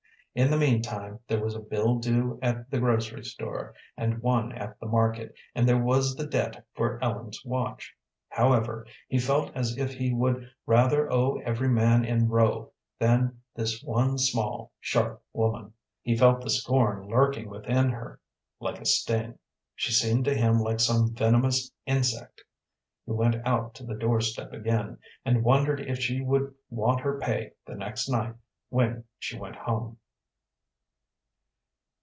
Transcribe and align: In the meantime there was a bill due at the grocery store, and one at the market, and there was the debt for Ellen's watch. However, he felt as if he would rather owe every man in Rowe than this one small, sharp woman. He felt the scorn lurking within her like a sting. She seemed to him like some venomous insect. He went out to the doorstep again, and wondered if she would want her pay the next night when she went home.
In 0.33 0.49
the 0.49 0.55
meantime 0.55 1.19
there 1.27 1.43
was 1.43 1.55
a 1.55 1.59
bill 1.59 1.99
due 1.99 2.39
at 2.41 2.71
the 2.71 2.79
grocery 2.79 3.25
store, 3.25 3.73
and 3.97 4.21
one 4.21 4.53
at 4.53 4.79
the 4.79 4.85
market, 4.85 5.33
and 5.53 5.67
there 5.67 5.83
was 5.83 6.15
the 6.15 6.25
debt 6.25 6.65
for 6.73 7.03
Ellen's 7.03 7.43
watch. 7.43 7.93
However, 8.29 8.87
he 9.09 9.19
felt 9.19 9.51
as 9.53 9.77
if 9.77 9.93
he 9.95 10.13
would 10.13 10.49
rather 10.65 11.11
owe 11.11 11.39
every 11.39 11.67
man 11.67 12.05
in 12.05 12.29
Rowe 12.29 12.71
than 12.97 13.41
this 13.55 13.83
one 13.83 14.17
small, 14.17 14.71
sharp 14.79 15.21
woman. 15.33 15.73
He 16.01 16.15
felt 16.15 16.39
the 16.41 16.49
scorn 16.49 17.09
lurking 17.09 17.49
within 17.49 17.89
her 17.89 18.21
like 18.61 18.79
a 18.79 18.85
sting. 18.85 19.37
She 19.75 19.91
seemed 19.91 20.23
to 20.23 20.33
him 20.33 20.61
like 20.61 20.79
some 20.79 21.13
venomous 21.13 21.69
insect. 21.85 22.41
He 23.05 23.11
went 23.11 23.35
out 23.45 23.75
to 23.75 23.83
the 23.83 23.95
doorstep 23.95 24.53
again, 24.53 24.97
and 25.25 25.43
wondered 25.43 25.81
if 25.81 25.99
she 25.99 26.21
would 26.21 26.55
want 26.69 27.01
her 27.01 27.19
pay 27.19 27.51
the 27.67 27.75
next 27.75 28.07
night 28.07 28.35
when 28.69 29.03
she 29.19 29.37
went 29.37 29.57
home. 29.57 29.97